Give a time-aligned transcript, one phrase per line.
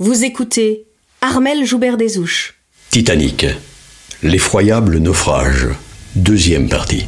[0.00, 0.86] Vous écoutez
[1.20, 2.54] Armel Joubert-Desouches.
[2.90, 3.46] Titanic,
[4.24, 5.68] l'effroyable naufrage,
[6.16, 7.06] deuxième partie.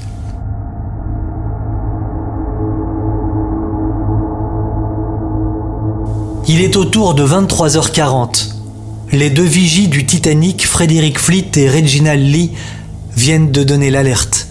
[6.46, 8.52] Il est autour de 23h40.
[9.10, 12.52] Les deux vigies du Titanic, Frédéric Fleet et Reginald Lee,
[13.16, 14.46] viennent de donner l'alerte.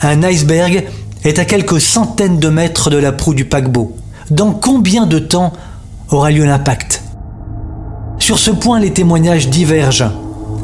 [0.00, 0.86] Un iceberg
[1.24, 3.94] est à quelques centaines de mètres de la proue du paquebot.
[4.30, 5.52] Dans combien de temps
[6.08, 7.02] aura lieu l'impact?
[8.30, 10.08] Sur ce point, les témoignages divergent.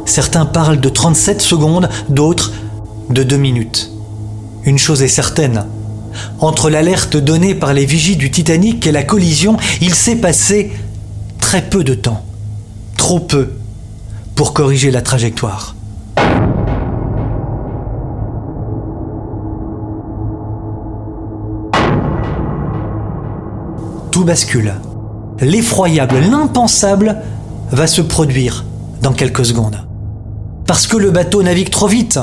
[0.05, 2.53] Certains parlent de 37 secondes, d'autres
[3.11, 3.91] de 2 minutes.
[4.65, 5.65] Une chose est certaine,
[6.39, 10.71] entre l'alerte donnée par les vigies du Titanic et la collision, il s'est passé
[11.41, 12.25] très peu de temps.
[12.97, 13.55] Trop peu
[14.37, 15.75] pour corriger la trajectoire.
[24.13, 24.75] Tout bascule.
[25.41, 27.17] L'effroyable, l'impensable
[27.71, 28.65] va se produire
[29.03, 29.79] dans quelques secondes.
[30.67, 32.19] Parce que le bateau navigue trop vite,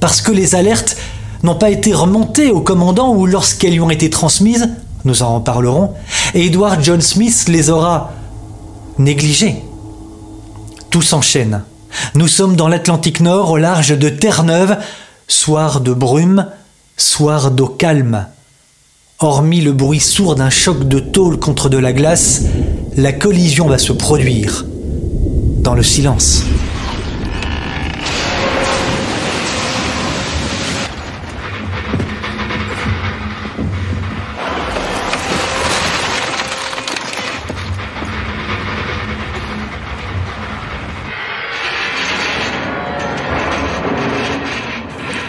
[0.00, 0.96] parce que les alertes
[1.42, 4.68] n'ont pas été remontées au commandant ou lorsqu'elles lui ont été transmises,
[5.04, 5.94] nous en reparlerons,
[6.34, 8.12] Edward John Smith les aura
[8.98, 9.62] négligées.
[10.90, 11.62] Tout s'enchaîne.
[12.14, 14.76] Nous sommes dans l'Atlantique Nord, au large de Terre-Neuve,
[15.26, 16.46] soir de brume,
[16.96, 18.26] soir d'eau calme.
[19.20, 22.42] Hormis le bruit sourd d'un choc de tôle contre de la glace,
[22.96, 24.64] la collision va se produire
[25.74, 26.44] le silence.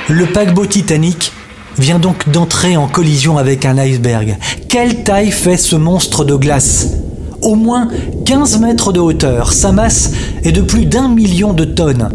[0.10, 1.32] Le paquebot Titanic
[1.78, 4.38] vient donc d'entrer en collision avec un iceberg.
[4.68, 6.99] Quelle taille fait ce monstre de glace?
[7.42, 7.88] Au moins
[8.26, 10.12] 15 mètres de hauteur, sa masse
[10.44, 12.10] est de plus d'un million de tonnes.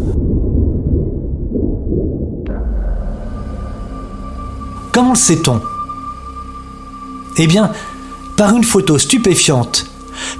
[4.91, 5.61] Comment le sait-on?
[7.37, 7.71] Eh bien,
[8.37, 9.87] par une photo stupéfiante,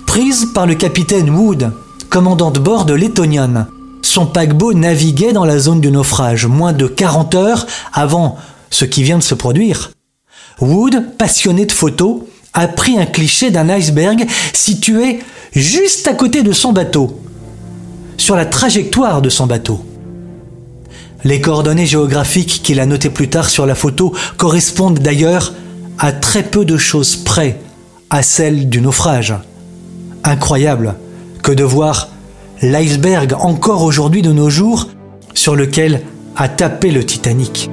[0.06, 1.72] prise par le capitaine Wood,
[2.10, 3.66] commandant de bord de l'Etonian,
[4.02, 8.38] son paquebot naviguait dans la zone du naufrage moins de 40 heures avant
[8.70, 9.92] ce qui vient de se produire.
[10.62, 12.22] Wood, passionné de photos,
[12.56, 15.20] a pris un cliché d'un iceberg situé
[15.54, 17.20] juste à côté de son bateau,
[18.18, 19.86] sur la trajectoire de son bateau.
[21.24, 25.54] Les coordonnées géographiques qu'il a notées plus tard sur la photo correspondent d'ailleurs
[26.00, 27.60] à très peu de choses près
[28.10, 29.34] à celles du naufrage.
[30.24, 30.96] Incroyable
[31.42, 32.10] que de voir
[32.62, 34.88] l'iceberg encore aujourd'hui de nos jours
[35.34, 36.02] sur lequel
[36.36, 37.70] a tapé le Titanic.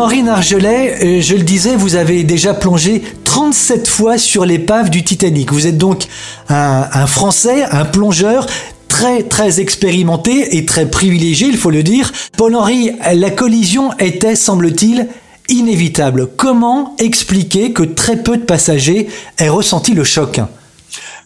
[0.00, 5.04] Paul-Henri Nargelet, euh, je le disais, vous avez déjà plongé 37 fois sur l'épave du
[5.04, 5.52] Titanic.
[5.52, 6.04] Vous êtes donc
[6.48, 8.46] un, Français, un plongeur
[8.88, 12.10] très très expérimenté et très privilégié, il faut le dire.
[12.38, 15.06] Paul-Henri, la collision était, semble-t-il,
[15.50, 16.28] inévitable.
[16.34, 19.06] Comment expliquer que très peu de passagers
[19.36, 20.40] aient ressenti le choc?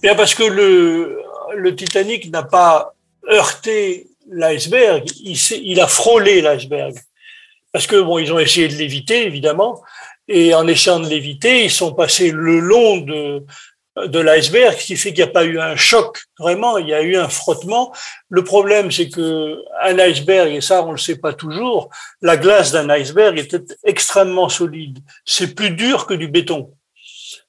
[0.03, 2.93] Bien parce que le, Titanic n'a pas
[3.31, 6.95] heurté l'iceberg, il a frôlé l'iceberg.
[7.75, 9.83] Parce que bon, ils ont essayé de l'éviter, évidemment,
[10.29, 13.45] et en essayant de l'éviter, ils sont passés le long de,
[13.97, 16.95] de l'iceberg, ce qui fait qu'il n'y a pas eu un choc vraiment, il y
[16.95, 17.93] a eu un frottement.
[18.29, 21.91] Le problème, c'est que un iceberg, et ça on le sait pas toujours,
[22.23, 25.01] la glace d'un iceberg était extrêmement solide.
[25.25, 26.71] C'est plus dur que du béton.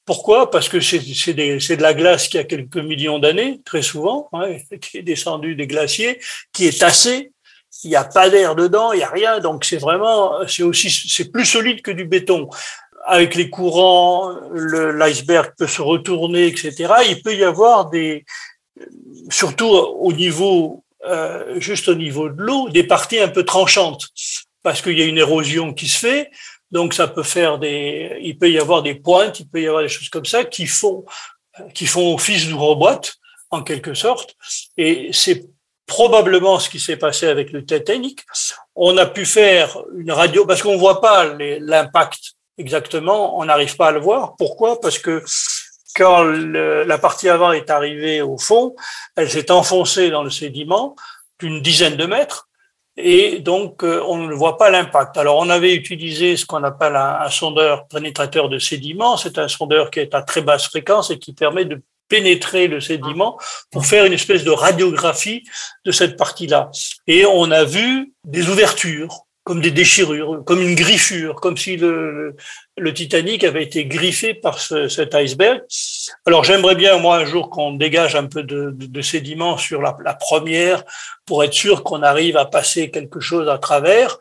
[0.06, 0.50] Pourquoi?
[0.50, 1.00] Parce que c'est
[1.35, 5.68] de la glace qui a quelques millions d'années, très souvent, hein, qui est descendue des
[5.68, 6.19] glaciers,
[6.52, 7.31] qui est tassée.
[7.84, 10.90] Il n'y a pas d'air dedans, il n'y a rien, donc c'est vraiment, c'est aussi,
[10.90, 12.50] c'est plus solide que du béton
[13.06, 16.91] avec les courants, l'iceberg peut se retourner, etc.
[17.08, 18.25] Il peut y avoir des,
[19.30, 24.08] surtout au niveau, euh, juste au niveau de l'eau, des parties un peu tranchantes,
[24.64, 26.32] parce qu'il y a une érosion qui se fait.
[26.72, 29.84] Donc ça peut faire des, il peut y avoir des pointes, il peut y avoir
[29.84, 31.05] des choses comme ça qui font,
[31.73, 33.02] qui font office robot
[33.52, 34.35] en quelque sorte.
[34.78, 35.46] Et c'est
[35.85, 38.26] probablement ce qui s'est passé avec le Titanic.
[38.76, 43.87] On a pu faire une radio parce qu'on voit pas l'impact exactement, on n'arrive pas
[43.87, 44.35] à le voir.
[44.37, 44.79] Pourquoi?
[44.79, 45.23] Parce que
[45.96, 48.76] quand la partie avant est arrivée au fond,
[49.16, 50.96] elle s'est enfoncée dans le sédiment
[51.40, 52.47] d'une dizaine de mètres
[52.97, 55.17] et donc euh, on ne voit pas l'impact.
[55.17, 59.17] Alors on avait utilisé ce qu'on appelle un, sondeur pénétrateur de sédiments.
[59.17, 62.79] C'est un sondeur qui est à très basse fréquence et qui permet de pénétrer le
[62.79, 63.37] sédiment
[63.72, 65.43] pour faire une espèce de radiographie
[65.85, 66.72] de cette partie-là.
[67.07, 72.35] Et on a vu des ouvertures, comme des déchirures, comme une griffure, comme si le,
[72.78, 75.61] le Titanic avait été griffé par ce, cet iceberg.
[76.25, 79.84] Alors j'aimerais bien, moi, un jour qu'on dégage un peu de, de, de sédiments sur
[79.84, 80.84] la, la, première
[81.28, 84.17] pour être sûr qu'on arrive à passer quelque chose à travers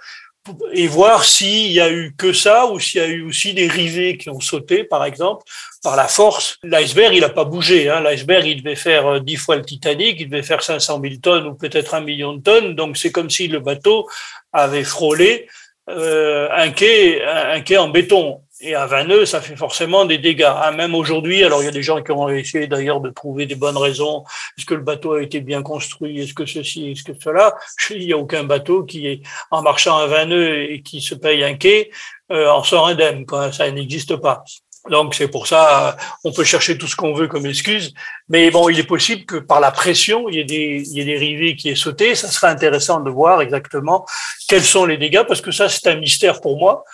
[0.73, 3.67] et voir s'il y a eu que ça ou s'il y a eu aussi des
[3.67, 5.45] rivets qui ont sauté, par exemple,
[5.83, 6.59] par la force.
[6.63, 7.89] L'iceberg, il n'a pas bougé.
[7.89, 8.01] Hein.
[8.03, 11.55] L'iceberg, il devait faire dix fois le Titanic, il devait faire 500 000 tonnes ou
[11.55, 12.75] peut-être un million de tonnes.
[12.75, 14.07] Donc c'est comme si le bateau
[14.53, 15.49] avait frôlé
[15.89, 18.41] euh, un quai, un quai en béton.
[18.67, 20.45] Et à 20 nœuds, ça fait forcément des dégâts.
[20.45, 20.73] Hein.
[20.73, 23.57] Même aujourd'hui, alors il y a des gens qui ont essayé d'ailleurs de trouver des
[23.57, 24.25] bonnes raisons.
[24.57, 26.19] Est-ce que le bateau a été bien construit?
[26.19, 26.93] Est-ce que ceci?
[26.93, 27.55] Est-ce que cela?
[27.91, 29.21] Il n'y a aucun bateau qui, est
[29.51, 31.91] en marchant à 20 nœuds et qui se paye un quai,
[32.33, 33.27] euh, en sort indemne.
[33.27, 33.53] Quoi.
[33.53, 34.45] Ça n'existe pas.
[34.89, 37.95] Donc c'est pour ça, on peut chercher tout ce qu'on veut comme excuse,
[38.29, 41.01] mais bon, il est possible que par la pression, il y ait des, il y
[41.01, 42.15] ait des rivets qui aient sauté.
[42.15, 44.05] Ça serait intéressant de voir exactement
[44.47, 46.85] quels sont les dégâts, parce que ça c'est un mystère pour moi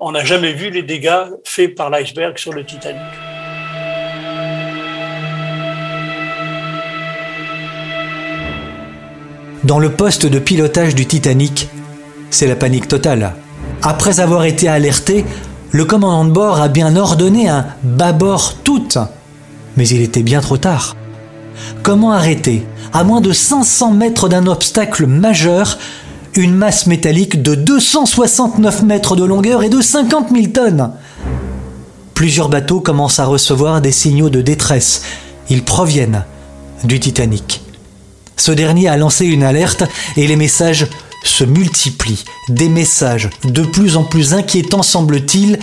[0.00, 3.02] on n'a jamais vu les dégâts faits par l'iceberg sur le Titanic.
[9.64, 11.68] Dans le poste de pilotage du Titanic,
[12.30, 13.34] c'est la panique totale.
[13.82, 15.24] Après avoir été alerté,
[15.72, 18.88] le commandant de bord a bien ordonné un bâbord tout.
[19.76, 20.94] Mais il était bien trop tard.
[21.82, 25.76] Comment arrêter, à moins de 500 mètres d'un obstacle majeur,
[26.38, 30.92] une masse métallique de 269 mètres de longueur et de 50 000 tonnes.
[32.14, 35.02] Plusieurs bateaux commencent à recevoir des signaux de détresse.
[35.50, 36.24] Ils proviennent
[36.84, 37.62] du Titanic.
[38.36, 39.82] Ce dernier a lancé une alerte
[40.16, 40.86] et les messages
[41.24, 42.24] se multiplient.
[42.48, 45.58] Des messages de plus en plus inquiétants semble-t-il,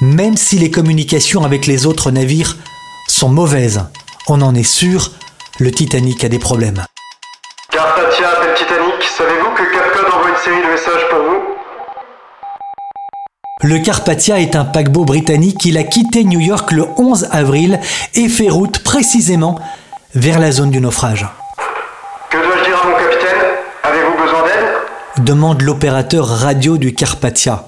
[0.00, 2.56] même si les communications avec les autres navires
[3.08, 3.82] sont mauvaises.
[4.28, 5.10] On en est sûr,
[5.58, 6.84] le Titanic a des problèmes.
[7.74, 9.02] Carpathia appelle Titanic.
[9.02, 11.42] Savez-vous que Capcom envoie une série de messages pour vous?
[13.62, 15.64] Le Carpathia est un paquebot britannique.
[15.64, 17.80] Il a quitté New York le 11 avril
[18.14, 19.58] et fait route précisément
[20.14, 21.26] vers la zone du naufrage.
[22.30, 23.42] Que dois-je dire à mon capitaine?
[23.82, 25.24] Avez-vous besoin d'aide?
[25.24, 27.64] Demande l'opérateur radio du Carpathia.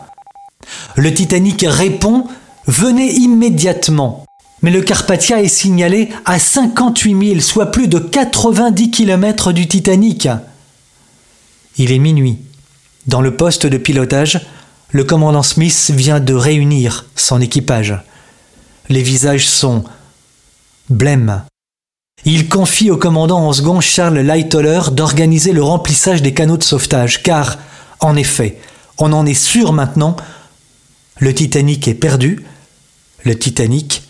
[0.95, 2.29] Le Titanic répond
[2.69, 4.26] Venez immédiatement.
[4.63, 10.29] Mais le Carpathia est signalé à 58 000, soit plus de 90 km du Titanic.
[11.77, 12.39] Il est minuit.
[13.07, 14.41] Dans le poste de pilotage,
[14.91, 17.95] le commandant Smith vient de réunir son équipage.
[18.89, 19.85] Les visages sont
[20.89, 21.43] blêmes.
[22.25, 27.23] Il confie au commandant en second Charles Lightoller d'organiser le remplissage des canaux de sauvetage,
[27.23, 27.59] car,
[28.01, 28.59] en effet,
[28.99, 30.17] on en est sûr maintenant,
[31.19, 32.45] le Titanic est perdu,
[33.25, 34.03] le Titanic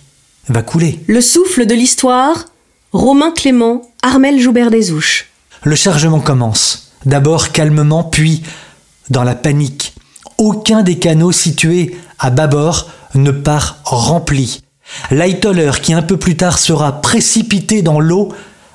[0.48, 1.00] va couler.
[1.06, 2.46] Le souffle de l'histoire,
[2.92, 5.26] Romain Clément, Armel Joubert des Ouches.
[5.64, 6.92] Le chargement commence.
[7.04, 8.42] D'abord calmement, puis
[9.10, 9.94] dans la panique.
[10.38, 14.62] Aucun des canaux situés à bâbord ne part rempli.
[15.10, 18.32] Lightoller, qui un peu plus tard sera précipité dans l'eau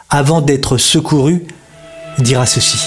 [0.09, 1.45] avant d'être secouru,
[2.19, 2.79] dira ceci.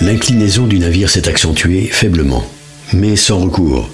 [0.00, 2.44] L'inclinaison du navire s'est accentuée faiblement,
[2.92, 3.88] mais sans recours.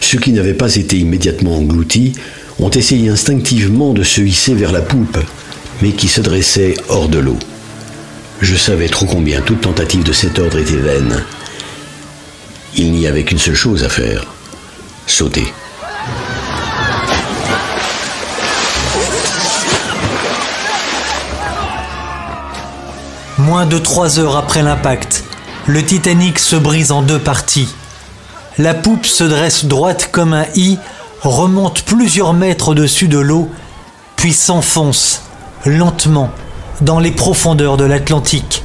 [0.00, 2.14] Ceux qui n'avaient pas été immédiatement engloutis
[2.58, 5.18] ont essayé instinctivement de se hisser vers la poupe,
[5.82, 7.38] mais qui se dressait hors de l'eau.
[8.40, 11.22] Je savais trop combien toute tentative de cet ordre était vaine.
[12.74, 14.26] Il n'y avait qu'une seule chose à faire,
[15.06, 15.46] sauter.
[23.38, 25.24] Moins de trois heures après l'impact,
[25.66, 27.68] le Titanic se brise en deux parties.
[28.58, 30.78] La poupe se dresse droite comme un i,
[31.20, 33.50] remonte plusieurs mètres au-dessus de l'eau,
[34.16, 35.24] puis s'enfonce
[35.66, 36.30] lentement
[36.80, 38.64] dans les profondeurs de l'Atlantique,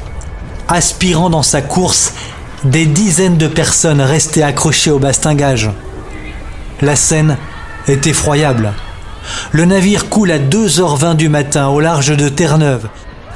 [0.69, 2.13] aspirant dans sa course
[2.63, 5.69] des dizaines de personnes restées accrochées au bastingage.
[6.81, 7.37] La scène
[7.87, 8.71] est effroyable.
[9.51, 12.87] Le navire coule à 2h20 du matin au large de Terre-Neuve.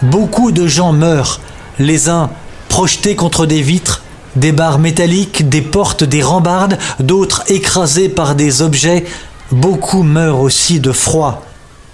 [0.01, 1.41] Beaucoup de gens meurent,
[1.79, 2.29] les uns
[2.69, 4.03] projetés contre des vitres,
[4.35, 9.05] des barres métalliques, des portes, des rambardes, d'autres écrasés par des objets.
[9.51, 11.45] Beaucoup meurent aussi de froid.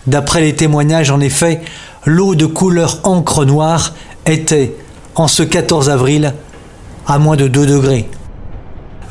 [0.07, 1.61] D'après les témoignages, en effet,
[2.05, 3.93] l'eau de couleur encre noire
[4.25, 4.75] était,
[5.15, 6.33] en ce 14 avril,
[7.07, 8.09] à moins de 2 degrés.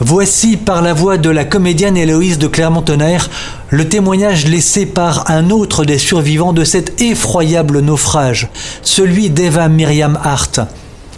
[0.02, 3.28] Voici par la voix de la comédienne Héloïse de Clermont-Tonnerre
[3.68, 8.48] le témoignage laissé par un autre des survivants de cet effroyable naufrage,
[8.82, 10.60] celui d'Eva Myriam Hart.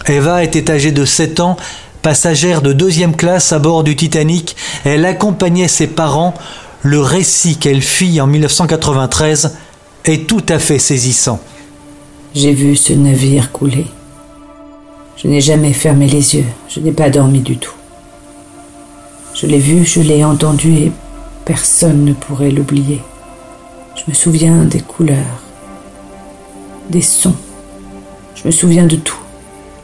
[0.09, 1.57] Eva était âgée de 7 ans
[2.03, 6.35] Passagère de deuxième classe à bord du Titanic, elle accompagnait ses parents
[6.83, 9.57] le récit qu'elle fit en 1993
[10.05, 11.39] est tout à fait saisissant.
[12.35, 13.87] J'ai vu ce navire couler.
[15.17, 17.75] Je n'ai jamais fermé les yeux, je n'ai pas dormi du tout.
[19.35, 20.93] Je l'ai vu, je l'ai entendu et
[21.45, 23.01] personne ne pourrait l'oublier.
[23.95, 25.43] Je me souviens des couleurs,
[26.91, 27.37] des sons.
[28.35, 29.22] Je me souviens de tout.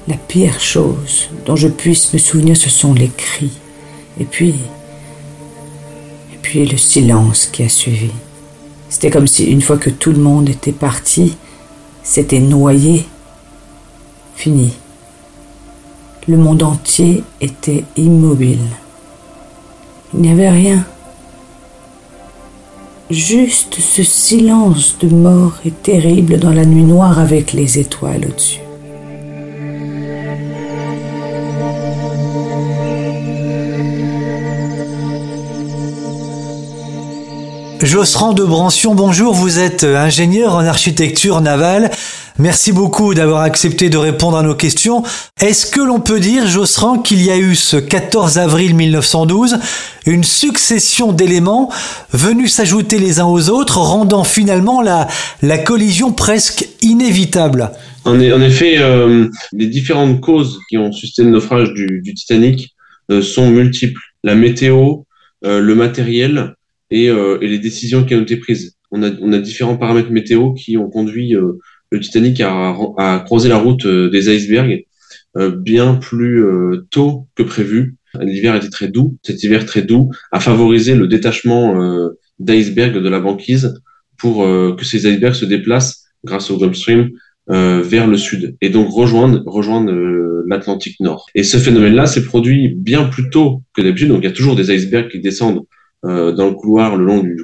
[0.08, 3.58] La pire chose dont je puisse me souvenir, ce sont les cris.
[4.18, 4.54] Et puis,
[6.32, 8.10] et puis le silence qui a suivi.
[8.88, 11.36] C'était comme si une fois que tout le monde était parti,
[12.02, 13.04] c'était noyé,
[14.34, 14.72] fini.
[16.26, 18.64] Le monde entier était immobile.
[20.14, 20.86] Il n'y avait rien.
[23.10, 28.60] Juste ce silence de mort et terrible dans la nuit noire avec les étoiles au-dessus.
[37.88, 41.90] Josserand de Brancion, bonjour, vous êtes ingénieur en architecture navale.
[42.38, 45.04] Merci beaucoup d'avoir accepté de répondre à nos questions.
[45.40, 49.56] Est-ce que l'on peut dire, Josserand, qu'il y a eu ce 14 avril 1912
[50.04, 51.70] une succession d'éléments
[52.12, 57.70] venus s'ajouter les uns aux autres, rendant finalement la, collision presque inévitable?
[58.04, 62.74] En, effet, euh, les différentes causes qui ont suscité le naufrage du, Titanic
[63.10, 64.02] euh, sont multiples.
[64.24, 65.04] La météo,
[65.46, 66.52] euh, le matériel,
[66.92, 68.76] euh, et, les décisions qui ont été prises.
[68.90, 71.58] On a, on a différents paramètres météo qui ont conduit euh,
[71.90, 74.84] le Titanic à, à, croiser la route euh, des icebergs
[75.58, 76.42] bien plus
[76.90, 77.94] tôt que prévu.
[78.20, 79.16] L'hiver était très doux.
[79.22, 83.80] Cet hiver très doux a favorisé le détachement d'icebergs de la banquise
[84.16, 87.10] pour que ces icebergs se déplacent grâce au Gulf Stream
[87.50, 89.92] euh, vers le sud et donc rejoindre rejoindre
[90.46, 91.26] l'Atlantique Nord.
[91.34, 94.08] Et ce phénomène-là s'est produit bien plus tôt que d'habitude.
[94.08, 95.62] Donc il y a toujours des icebergs qui descendent
[96.04, 97.36] euh, dans le couloir le long du,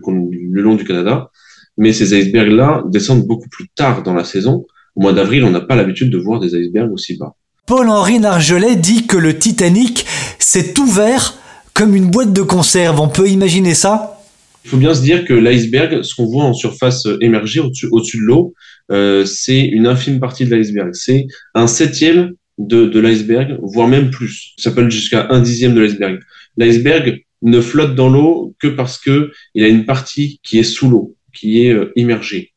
[0.53, 1.31] le long du Canada.
[1.77, 4.65] Mais ces icebergs-là descendent beaucoup plus tard dans la saison.
[4.95, 7.35] Au mois d'avril, on n'a pas l'habitude de voir des icebergs aussi bas.
[7.67, 10.07] Paul-Henri Nargelet dit que le Titanic
[10.39, 11.35] s'est ouvert
[11.73, 13.01] comme une boîte de conserve.
[13.01, 14.21] On peut imaginer ça?
[14.65, 18.01] Il faut bien se dire que l'iceberg, ce qu'on voit en surface émerger au-dessus au
[18.01, 18.55] de l'eau,
[18.93, 20.91] euh, c'est une infime partie de l'iceberg.
[20.93, 24.55] C'est un septième de, de l'iceberg, voire même plus.
[24.59, 26.21] Ça peut être jusqu'à un dixième de l'iceberg.
[26.57, 30.89] L'iceberg ne flotte dans l'eau que parce que il a une partie qui est sous
[30.89, 32.53] l'eau, qui est euh, immergée.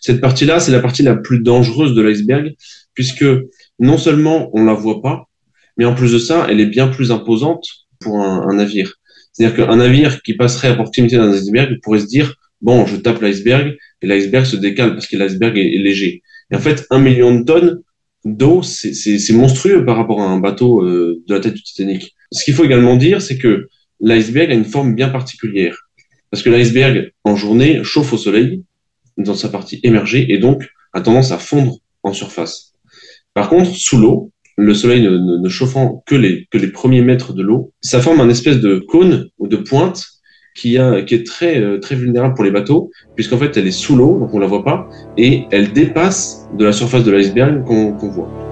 [0.00, 2.54] Cette partie-là, c'est la partie la plus dangereuse de l'iceberg,
[2.94, 3.24] puisque
[3.78, 5.28] non seulement on la voit pas,
[5.76, 7.66] mais en plus de ça, elle est bien plus imposante
[8.00, 8.94] pour un, navire.
[9.32, 13.20] C'est-à-dire qu'un navire qui passerait à proximité d'un iceberg pourrait se dire bon, je tape
[13.20, 16.22] l'iceberg et l'iceberg se décale parce que l'iceberg est, léger.
[16.50, 17.80] Et en fait, un million de tonnes
[18.24, 22.14] d'eau, c'est monstrueux par rapport à un bateau euh, de la tête du Titanic.
[22.32, 23.68] Ce qu'il faut également dire, c'est que
[24.00, 25.76] l'iceberg a une forme bien particulière.
[26.30, 28.62] Parce que l'iceberg, en journée, chauffe au soleil,
[29.16, 32.74] dans sa partie émergée, et donc a tendance à fondre en surface.
[33.34, 38.00] Par contre, sous l'eau, le soleil ne, chauffant que les, premiers mètres de l'eau, ça
[38.00, 40.04] forme un espèce de cône ou de pointe
[40.54, 44.18] qui, est très, euh, très vulnérable pour les bateaux, puisqu'en fait, elle est sous l'eau,
[44.18, 44.88] donc on la voit pas,
[45.18, 48.45] et elle dépasse de la surface de l'iceberg qu'on voit.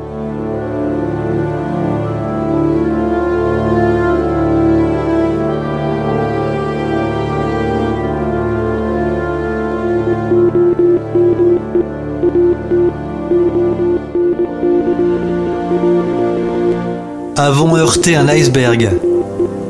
[17.44, 18.90] Avons heurté un iceberg.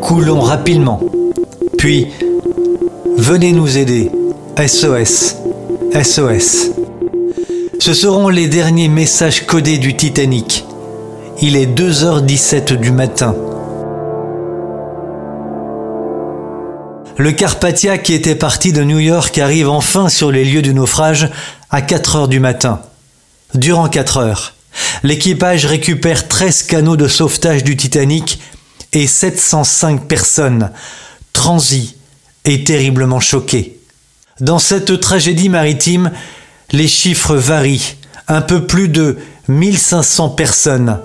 [0.00, 1.00] Coulons rapidement.
[1.76, 2.06] Puis,
[3.18, 4.12] venez nous aider.
[4.56, 5.34] SOS.
[5.92, 6.70] SOS.
[7.80, 10.64] Ce seront les derniers messages codés du Titanic.
[11.42, 13.34] Il est 2h17 du matin.
[17.18, 21.28] Le Carpathia qui était parti de New York arrive enfin sur les lieux du naufrage
[21.70, 22.78] à 4 heures du matin.
[23.54, 24.54] Durant 4 heures,
[25.02, 28.40] L'équipage récupère 13 canaux de sauvetage du Titanic
[28.92, 30.70] et 705 personnes,
[31.32, 31.96] transies
[32.44, 33.78] et terriblement choquées.
[34.40, 36.10] Dans cette tragédie maritime,
[36.72, 37.96] les chiffres varient.
[38.26, 40.98] Un peu plus de 1500 personnes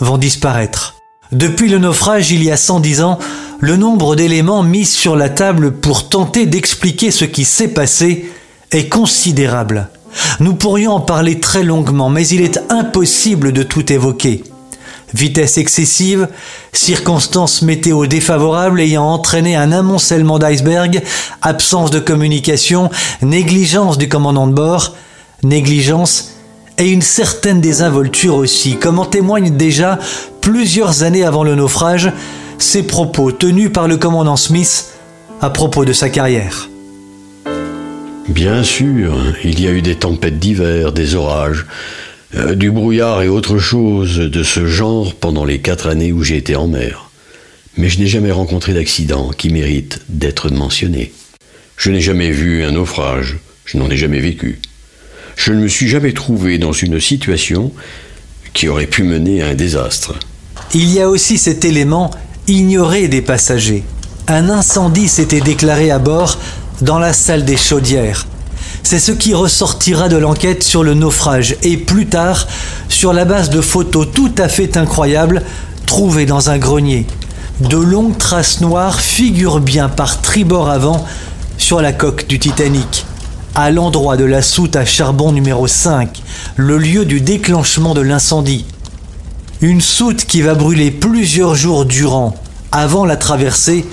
[0.00, 0.96] vont disparaître.
[1.32, 3.18] Depuis le naufrage il y a 110 ans,
[3.60, 8.30] le nombre d'éléments mis sur la table pour tenter d'expliquer ce qui s'est passé
[8.72, 9.88] est considérable.
[10.40, 14.44] Nous pourrions en parler très longuement, mais il est impossible de tout évoquer.
[15.12, 16.28] Vitesse excessive,
[16.72, 21.02] circonstances météo défavorables ayant entraîné un amoncellement d'iceberg,
[21.40, 22.90] absence de communication,
[23.22, 24.96] négligence du commandant de bord,
[25.44, 26.32] négligence
[26.78, 30.00] et une certaine désinvolture aussi, comme en témoignent déjà
[30.40, 32.10] plusieurs années avant le naufrage
[32.58, 34.86] ces propos tenus par le commandant Smith
[35.40, 36.68] à propos de sa carrière.
[38.28, 41.66] Bien sûr, il y a eu des tempêtes d'hiver, des orages,
[42.34, 46.38] euh, du brouillard et autre chose de ce genre pendant les quatre années où j'ai
[46.38, 47.10] été en mer.
[47.76, 51.12] Mais je n'ai jamais rencontré d'accident qui mérite d'être mentionné.
[51.76, 54.58] Je n'ai jamais vu un naufrage, je n'en ai jamais vécu.
[55.36, 57.72] Je ne me suis jamais trouvé dans une situation
[58.54, 60.14] qui aurait pu mener à un désastre.
[60.72, 62.10] Il y a aussi cet élément
[62.46, 63.84] ignoré des passagers.
[64.28, 66.38] Un incendie s'était déclaré à bord
[66.80, 68.26] dans la salle des chaudières.
[68.82, 72.46] C'est ce qui ressortira de l'enquête sur le naufrage et plus tard
[72.88, 75.42] sur la base de photos tout à fait incroyables
[75.86, 77.06] trouvées dans un grenier.
[77.60, 81.04] De longues traces noires figurent bien par tribord avant
[81.56, 83.06] sur la coque du Titanic,
[83.54, 86.22] à l'endroit de la soute à charbon numéro 5,
[86.56, 88.66] le lieu du déclenchement de l'incendie.
[89.60, 92.34] Une soute qui va brûler plusieurs jours durant,
[92.72, 93.86] avant la traversée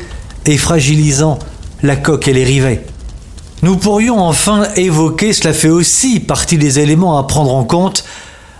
[0.45, 1.37] et fragilisant
[1.83, 2.83] la coque et les rivets.
[3.63, 8.03] Nous pourrions enfin évoquer, cela fait aussi partie des éléments à prendre en compte,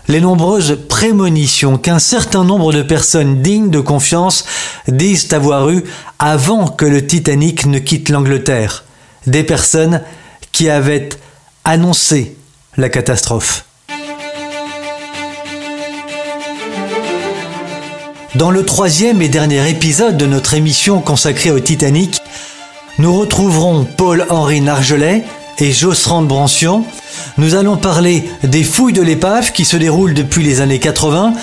[0.07, 4.45] les nombreuses prémonitions qu'un certain nombre de personnes dignes de confiance
[4.87, 5.83] disent avoir eues
[6.19, 8.83] avant que le Titanic ne quitte l'Angleterre.
[9.27, 10.01] Des personnes
[10.51, 11.09] qui avaient
[11.63, 12.35] annoncé
[12.77, 13.65] la catastrophe.
[18.35, 22.21] Dans le troisième et dernier épisode de notre émission consacrée au Titanic,
[22.97, 25.23] nous retrouverons Paul-Henri Nargelet
[25.59, 26.83] et Josserand Brancion.
[27.37, 31.33] Nous allons parler des fouilles de l'épave qui se déroulent depuis les années 80.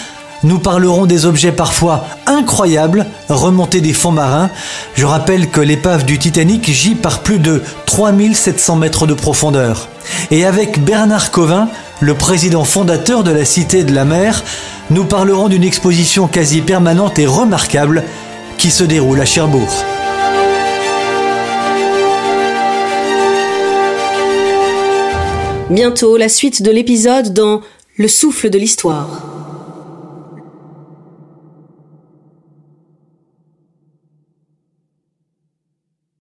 [0.45, 4.51] Nous parlerons des objets parfois incroyables remontés des fonds marins.
[4.95, 9.89] Je rappelle que l'épave du Titanic gît par plus de 3700 mètres de profondeur.
[10.31, 11.69] Et avec Bernard Covin,
[12.01, 14.45] le président fondateur de la Cité de la Mer,
[14.91, 18.05] nous parlerons d'une exposition quasi permanente et remarquable
[18.59, 19.85] qui se déroule à Cherbourg.
[25.71, 27.61] Bientôt la suite de l'épisode dans
[27.99, 29.58] Le souffle de l'histoire.